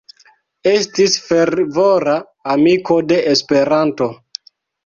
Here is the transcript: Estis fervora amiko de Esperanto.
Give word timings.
Estis 0.71 1.17
fervora 1.25 2.17
amiko 2.57 3.01
de 3.13 3.23
Esperanto. 3.35 4.13